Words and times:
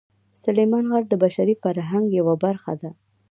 سلیمان 0.43 0.85
غر 0.91 1.03
د 1.09 1.13
بشري 1.23 1.55
فرهنګ 1.63 2.05
یوه 2.19 2.35
برخه 2.45 2.73
ده. 2.81 2.91